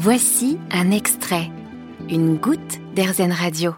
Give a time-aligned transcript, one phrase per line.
[0.00, 1.50] Voici un extrait,
[2.08, 3.72] une goutte d'Airzen Radio.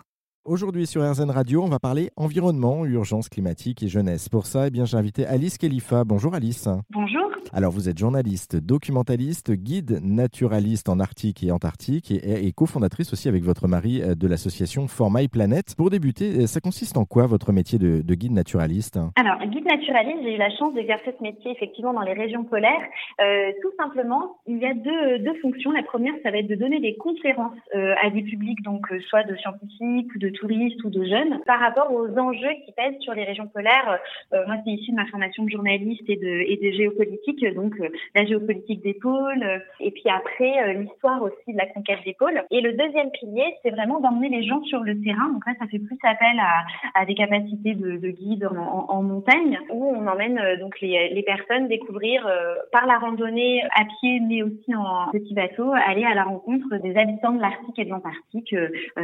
[0.44, 4.28] Aujourd'hui sur RZN Radio, on va parler environnement, urgence climatique et jeunesse.
[4.28, 6.04] Pour ça, eh bien, j'ai invité Alice Khalifa.
[6.04, 6.68] Bonjour Alice.
[6.90, 7.29] Bonjour.
[7.52, 13.42] Alors vous êtes journaliste, documentaliste, guide naturaliste en Arctique et Antarctique et, cofondatrice aussi avec
[13.42, 15.74] votre mari euh, de l'association For My Planet.
[15.76, 18.98] Pour débuter, euh, ça consiste en quoi votre métier de, de guide naturaliste?
[19.16, 22.84] Alors, guide naturaliste, j'ai eu la chance d'exercer ce métier effectivement dans les régions polaires.
[23.20, 25.72] Euh, tout simplement, il y a deux, deux, fonctions.
[25.72, 29.34] La première, ça va être de donner des conférences à des publics, donc soit de
[29.36, 33.24] scientifiques ou de touristes ou de jeunes, par rapport aux enjeux qui pèsent sur les
[33.24, 33.98] régions polaires.
[34.32, 37.19] Moi, c'est issu de ma formation de journaliste et de, et de géopolitique,
[37.54, 41.98] donc euh, la géopolitique des pôles, euh, et puis après l'histoire aussi de la conquête
[42.04, 42.42] des pôles.
[42.50, 45.28] Et le deuxième pilier, c'est vraiment d'emmener les gens sur le terrain.
[45.32, 49.02] Donc là, ça fait plus appel à, à des capacités de, de guide en, en,
[49.02, 52.28] montagne, où on emmène donc les, les personnes découvrir
[52.72, 56.96] par la randonnée à pied, mais aussi en petit bateau, aller à la rencontre des
[56.96, 58.54] habitants de l'Arctique et de l'Antarctique,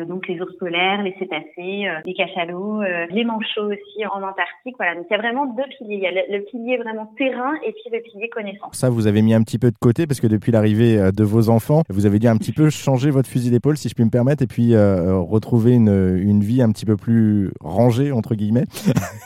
[0.07, 4.77] donc les ours polaires, les cétacés, les cachalots, les manchots aussi en Antarctique.
[4.77, 5.97] Voilà, donc il y a vraiment deux piliers.
[5.97, 8.01] Il y a le, le pilier vraiment terrain et puis le
[8.33, 8.77] connaissance.
[8.77, 11.25] Ça, vous avez mis un petit peu de côté parce que depuis l'arrivée euh, de
[11.25, 14.05] vos enfants, vous avez dû un petit peu changer votre fusil d'épaule, si je puis
[14.05, 18.35] me permettre, et puis euh, retrouver une, une vie un petit peu plus rangée, entre
[18.35, 18.67] guillemets.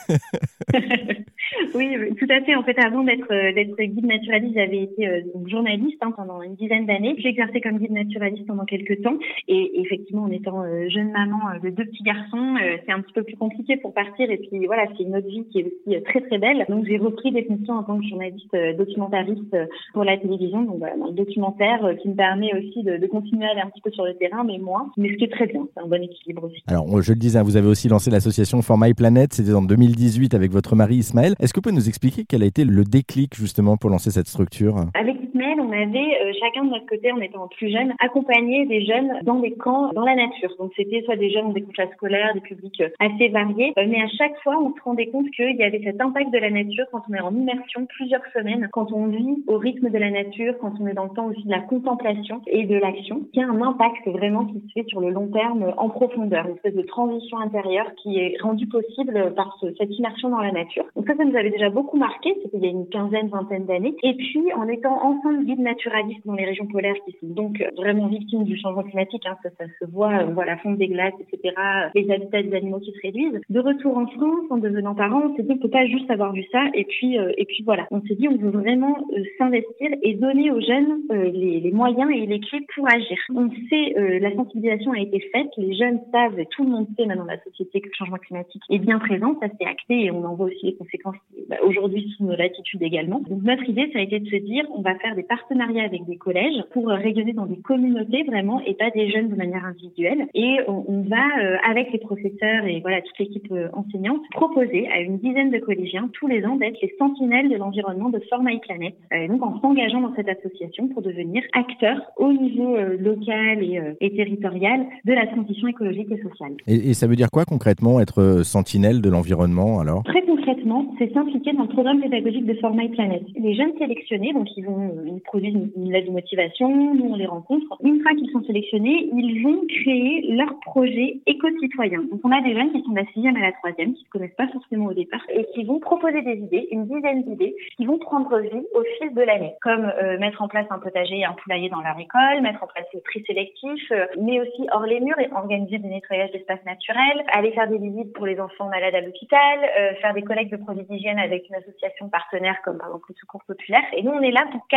[1.73, 2.55] Oui, tout à fait.
[2.55, 6.85] En fait, avant d'être d'être guide naturaliste, j'avais été euh, journaliste hein, pendant une dizaine
[6.85, 7.15] d'années.
[7.17, 9.17] J'ai exercé comme guide naturaliste pendant quelques temps.
[9.47, 12.55] Et effectivement, en étant euh, jeune maman euh, de deux petits garçons,
[12.85, 14.29] c'est un petit peu plus compliqué pour partir.
[14.29, 16.65] Et puis voilà, c'est une autre vie qui est aussi très très belle.
[16.69, 19.55] Donc j'ai repris des fonctions en tant que journaliste documentariste
[19.93, 23.51] pour la télévision, donc voilà, dans le documentaire, qui me permet aussi de, continuer à
[23.51, 24.91] aller un petit peu sur le terrain, mais moins.
[24.97, 26.61] Mais ce qui est très bien, c'est un bon équilibre aussi.
[26.67, 29.33] Alors, je le disais, vous avez aussi lancé l'association For My Planet.
[29.33, 31.33] C'était en 2018 avec votre mari Ismaël.
[31.39, 34.27] Est-ce que vous pouvez nous expliquer quel a été le déclic justement pour lancer cette
[34.27, 34.87] structure?
[35.33, 39.39] On avait euh, chacun de notre côté, en étant plus jeunes, accompagné des jeunes dans
[39.39, 40.53] des camps dans la nature.
[40.59, 44.01] Donc c'était soit des jeunes des couches scolaires, des publics euh, assez variés, euh, mais
[44.01, 46.85] à chaque fois, on se rendait compte qu'il y avait cet impact de la nature
[46.91, 50.55] quand on est en immersion plusieurs semaines, quand on vit au rythme de la nature,
[50.59, 53.47] quand on est dans le temps aussi de la contemplation et de l'action, qui a
[53.47, 56.81] un impact vraiment qui se fait sur le long terme en profondeur, une espèce de
[56.81, 60.85] transition intérieure qui est rendue possible par ce, cette immersion dans la nature.
[60.95, 63.65] Donc ça, ça nous avait déjà beaucoup marqué, c'était il y a une quinzaine, vingtaine
[63.65, 63.95] d'années.
[64.03, 68.07] Et puis, en étant ensemble guide naturaliste dans les régions polaires qui sont donc vraiment
[68.07, 71.13] victimes du changement climatique, hein, ça, ça, se voit, on voit la fonte des glaces,
[71.19, 71.55] etc.,
[71.95, 73.39] les habitats des animaux qui se réduisent.
[73.49, 76.33] De retour en France, en devenant parents, on s'est dit, on peut pas juste avoir
[76.33, 77.87] vu ça, et puis, euh, et puis voilà.
[77.91, 81.71] On s'est dit, on veut vraiment euh, s'investir et donner aux jeunes euh, les, les,
[81.71, 83.17] moyens et les clés pour agir.
[83.33, 87.21] On sait, la sensibilisation a été faite, les jeunes savent, tout le monde sait maintenant
[87.21, 90.23] dans la société que le changement climatique est bien présent, ça s'est acté et on
[90.25, 91.15] en voit aussi les conséquences
[91.47, 93.19] bah, aujourd'hui sous nos latitudes également.
[93.19, 96.05] Donc notre idée, ça a été de se dire, on va faire des partenariats avec
[96.05, 100.27] des collèges pour rayonner dans des communautés vraiment et pas des jeunes de manière individuelle.
[100.33, 104.87] Et on, on va, euh, avec les professeurs et voilà toute l'équipe euh, enseignante, proposer
[104.89, 108.41] à une dizaine de collégiens tous les ans d'être les sentinelles de l'environnement de For
[108.43, 108.93] My Planet.
[109.13, 113.77] Euh, donc en s'engageant dans cette association pour devenir acteurs au niveau euh, local et,
[113.77, 116.53] euh, et, territorial de la transition écologique et sociale.
[116.67, 120.03] Et, et ça veut dire quoi concrètement être sentinelle de l'environnement alors?
[120.03, 123.23] Très concrètement, c'est s'impliquer dans le programme pédagogique de For My Planet.
[123.35, 127.25] Les jeunes sélectionnés, donc ils vont ils produisent une, lettre de motivation, nous on les
[127.25, 127.65] rencontre.
[127.83, 132.01] Une fois qu'ils sont sélectionnés, ils vont créer leur projet éco-citoyen.
[132.11, 134.09] Donc on a des jeunes qui sont de la sixième à la troisième, qui ne
[134.09, 137.85] connaissent pas forcément au départ, et qui vont proposer des idées, une dizaine d'idées, qui
[137.85, 141.25] vont prendre vie au fil de l'année, comme euh, mettre en place un potager et
[141.25, 144.85] un poulailler dans leur école, mettre en place le tri sélectif, euh, mais aussi hors
[144.85, 148.69] les murs et organiser des nettoyages d'espaces naturels, aller faire des visites pour les enfants
[148.69, 152.77] malades à l'hôpital, euh, faire des collectes de produits d'hygiène avec une association partenaire comme
[152.77, 153.83] par exemple le Secours Populaire.
[153.95, 154.67] Et nous, on est là pour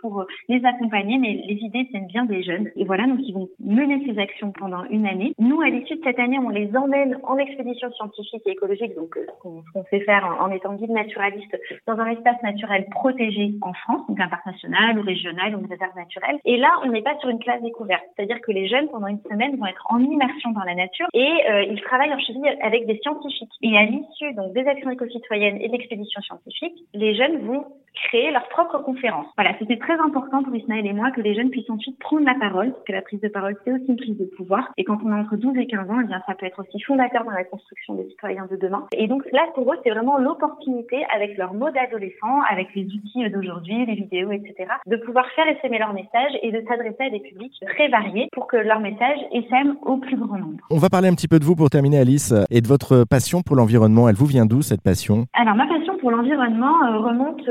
[0.00, 2.70] pour les accompagner, mais les idées viennent bien des jeunes.
[2.76, 5.32] Et voilà, donc ils vont mener ces actions pendant une année.
[5.38, 9.16] Nous, à l'issue de cette année, on les emmène en expédition scientifique et écologique, donc
[9.16, 11.56] euh, ce qu'on qu sait faire en, en, étant guide naturaliste
[11.86, 15.66] dans un espace naturel protégé en France, donc un parc national ou régional ou une
[15.66, 16.38] réserve naturelle.
[16.44, 19.22] Et là, on n'est pas sur une classe découverte, c'est-à-dire que les jeunes, pendant une
[19.22, 22.86] semaine, vont être en immersion dans la nature et euh, ils travaillent en cheville avec
[22.86, 23.52] des scientifiques.
[23.62, 27.64] Et à l'issue donc des actions éco-citoyennes et d'expéditions scientifiques, les jeunes vont
[27.94, 29.26] créer leur propre conférence.
[29.36, 32.34] Voilà, c'était très important pour Ismaël et moi que les jeunes puissent ensuite prendre la
[32.34, 34.72] parole, parce que la prise de parole, c'est aussi une prise de pouvoir.
[34.76, 36.80] Et quand on a entre 12 et 15 ans, eh bien, ça peut être aussi
[36.82, 38.86] fondateur dans la construction des citoyens de demain.
[38.92, 43.28] Et donc là, pour eux, c'est vraiment l'opportunité, avec leur mot d'adolescent, avec les outils
[43.30, 47.20] d'aujourd'hui, les vidéos, etc., de pouvoir faire essaimer leur message et de s'adresser à des
[47.20, 50.58] publics très variés pour que leur message essaime au plus grand nombre.
[50.70, 53.42] On va parler un petit peu de vous pour terminer, Alice, et de votre passion
[53.42, 54.08] pour l'environnement.
[54.08, 55.26] Elle vous vient d'où, cette passion?
[55.32, 57.44] Alors ma passion pour l'environnement remonte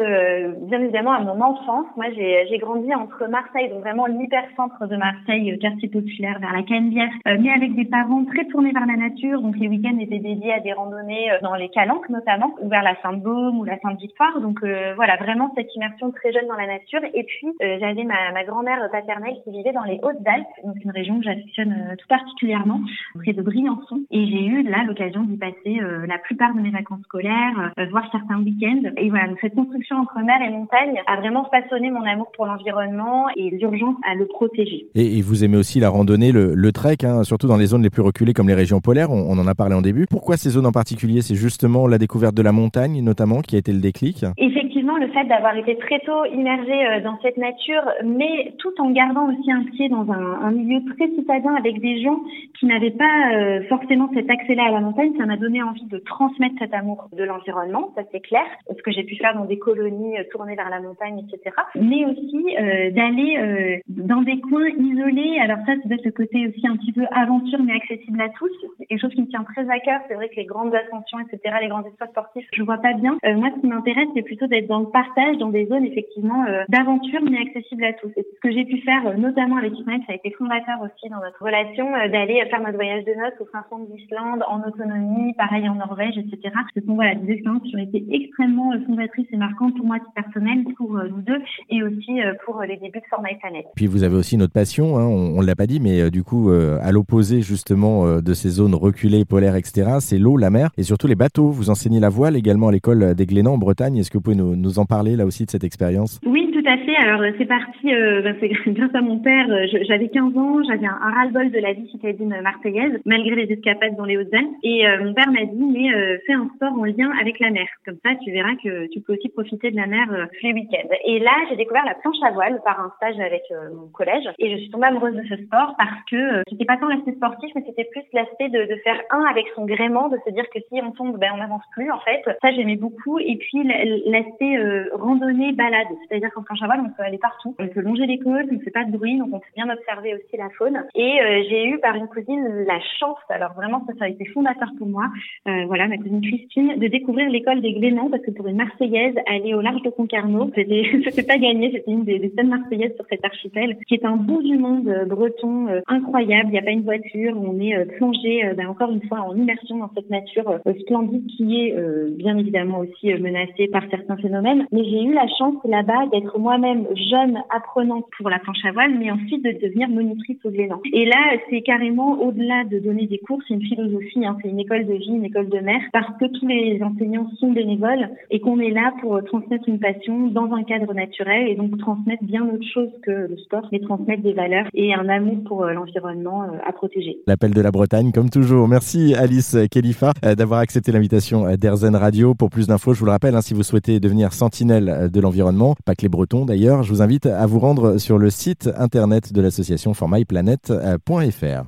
[0.68, 1.86] bien évidemment à mon enfance.
[1.96, 7.10] Moi j'ai grandi entre Marseille, donc vraiment l'hypercentre de Marseille, quartier populaire vers la Canebière,
[7.26, 9.42] mais avec des parents très tournés vers la nature.
[9.42, 12.96] Donc les week-ends étaient dédiés à des randonnées dans les Calanques notamment, ou vers la
[13.02, 14.40] Sainte-Baume ou la Sainte-Victoire.
[14.42, 14.60] Donc
[14.96, 17.02] voilà, vraiment cette immersion très jeune dans la nature.
[17.14, 21.20] Et puis j'avais ma, ma grand-mère paternelle qui vivait dans les Hautes-Alpes, donc une région
[21.20, 22.80] que j'affectionne tout particulièrement,
[23.22, 24.02] près de Briançon.
[24.12, 28.37] Et j'ai eu là l'occasion d'y passer la plupart de mes vacances scolaires, voir certains
[28.44, 28.92] week-ends.
[28.98, 32.46] Et voilà, donc cette construction entre mer et montagne a vraiment façonné mon amour pour
[32.46, 34.88] l'environnement et l'urgence à le protéger.
[34.96, 37.90] Et, vous aimez aussi la randonnée, le, le trek, hein, surtout dans les zones les
[37.90, 39.12] plus reculées comme les régions polaires.
[39.12, 40.06] On, on, en a parlé en début.
[40.10, 41.22] Pourquoi ces zones en particulier?
[41.22, 44.26] C'est justement la découverte de la montagne, notamment, qui a été le déclic?
[44.38, 49.28] Effectivement, le fait d'avoir été très tôt immergé dans cette nature, mais tout en gardant
[49.30, 52.20] aussi un pied dans un, milieu très citadin avec des gens
[52.60, 55.98] qui n'avaient pas euh, forcément cet accès-là à la montagne, ça m'a donné envie de
[56.00, 59.58] transmettre cet amour de l'environnement, ça c'est clair, ce que j'ai pu faire dans des
[59.58, 61.56] colonies euh, tournées vers la montagne, etc.
[61.76, 65.40] Mais aussi euh, d'aller euh, dans des coins isolés.
[65.42, 68.52] Alors ça, c'est le côté aussi un petit peu aventure, mais accessible à tous.
[68.88, 70.02] Quelque chose qui me tient très à cœur.
[70.08, 73.18] C'est vrai que les grandes ascensions, etc., les grands espaces sportifs, je vois pas bien.
[73.36, 77.22] moi, ce qui m'intéresse, c'est plutôt d'être dans le partage, dans des zones effectivement d'aventure,
[77.24, 78.12] mais accessibles à tous.
[78.18, 81.22] Et ce que j'ai pu faire, notamment avec Ismaël, ça a été fondateur aussi dans
[81.22, 85.68] notre relation, d'aller faire notre voyage de noces au fin fond d'Islande, en autonomie, pareil
[85.70, 86.54] en Norvège, etc.
[86.76, 90.64] Ce sont voilà, des expériences qui ont été extrêmement fondatrices et marquantes pour moi, personnel,
[90.78, 93.66] pour nous deux, et aussi pour les débuts de Format Planet.
[93.76, 96.50] Puis vous avez aussi notre passion, hein, on, ne l'a pas dit, mais du coup,
[96.50, 101.08] à l'opposé justement de ces zones reculées, polaires, etc., c'est l'eau, la mer et surtout
[101.08, 101.50] les bateaux.
[101.50, 103.98] Vous enseignez la voile également à l'école des Glénans en Bretagne.
[103.98, 106.20] Est-ce que vous pouvez nous, nous, en parler là aussi de cette expérience?
[106.68, 106.96] À fait.
[106.96, 109.48] Alors c'est parti, euh, bah, c'est grâce à mon père.
[109.88, 113.96] J'avais 15 ans, j'avais un, un ras-le-bol de la vie citadine marseillaise, malgré les escapades
[113.96, 114.56] dans les Hautes-Alpes.
[114.64, 117.52] Et euh, mon père m'a dit, mais euh, fais un sport en lien avec la
[117.52, 117.68] mer.
[117.86, 120.90] Comme ça, tu verras que tu peux aussi profiter de la mer euh, les week-ends.
[121.06, 124.26] Et là, j'ai découvert la planche à voile par un stage avec euh, mon collège.
[124.40, 127.14] Et je suis tombée amoureuse de ce sport parce que euh, c'était pas tant l'aspect
[127.14, 130.46] sportif, mais c'était plus l'aspect de, de, faire un avec son gréement, de se dire
[130.54, 132.24] que si on tombe, ben on n'avance plus en fait.
[132.42, 133.20] Ça, j'aimais beaucoup.
[133.20, 133.64] Et puis
[134.06, 134.58] l'aspect
[134.94, 135.88] randonnée, balade.
[136.08, 137.56] C'est-à-dire qu'en voile, on peut aller partout.
[137.60, 139.70] On peut longer les côtes, on ne fait pas de bruit, donc on peut bien
[139.70, 140.84] observer aussi la faune.
[140.96, 141.20] Et
[141.50, 144.88] j'ai eu par une cousine la chance, alors vraiment ça, ça a été fondateur pour
[144.88, 145.06] moi,
[145.48, 149.16] euh, voilà, ma cousine Christine, de découvrir l'école des Glénans, parce que pour une Marseillaise,
[149.28, 153.06] aller au large de Concarneau, c'était pas gagné, c'était une des, des scènes marseillaises sur
[153.10, 156.64] cet archipel, qui est un bout du monde euh, breton euh, incroyable, il n'y a
[156.64, 160.60] pas une voiture, on est plongé, ben, encore une fois, en immersion dans cette nature
[160.82, 161.76] splendide qui est
[162.12, 166.88] bien évidemment aussi menacée par certains phénomènes, mais j'ai eu la chance là-bas d'être moi-même
[167.12, 170.80] jeune apprenante pour la planche à voile, mais ensuite de devenir monitrice au Glénan.
[170.94, 174.60] Et là, c'est carrément au-delà de donner des cours, c'est une philosophie, hein, c'est une
[174.62, 178.40] école de vie, une école de mer, parce que tous les enseignants sont bénévoles et
[178.40, 182.46] qu'on est là pour transmettre une passion dans un cadre naturel et donc transmettre bien
[182.46, 186.72] autre chose que le sport, mais transmettre des valeurs et un amour pour l'environnement à
[186.72, 187.18] protéger.
[187.28, 188.70] L'appel de la Bretagne, comme toujours.
[188.70, 192.36] Merci Alice Khalifa d'avoir accepté l'invitation d'Airzen Radio.
[192.36, 195.76] Pour plus d'infos, je vous le rappelle, hein, si vous souhaitez devenir sentinelle de l'environnement,
[195.86, 199.34] pas que les Bretons d'ailleurs, je vous invite à vous rendre sur le site internet
[199.34, 201.64] de l'association formaiplanet.fr.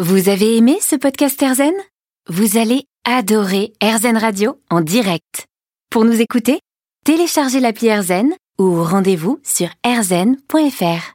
[0.00, 1.74] Vous avez aimé ce podcast Erzen
[2.28, 5.46] Vous allez adorer Erzen Radio en direct.
[5.90, 6.60] Pour nous écouter,
[7.04, 11.14] téléchargez l'appli Erzen ou rendez-vous sur erzen.fr.